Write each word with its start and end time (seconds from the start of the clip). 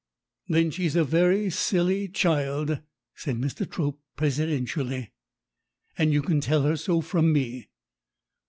"Then 0.47 0.71
she's 0.71 0.95
a 0.95 1.03
very 1.03 1.51
silly 1.51 2.07
child," 2.07 2.81
said 3.13 3.35
Mr. 3.37 3.69
Trope 3.69 4.01
presidentially, 4.17 5.11
"and 5.95 6.11
you 6.11 6.23
can 6.23 6.41
tell 6.41 6.63
her 6.63 6.75
so 6.75 7.01
from 7.01 7.31
me. 7.31 7.69